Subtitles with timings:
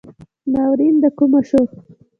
[0.51, 1.61] ناورین دکومه شو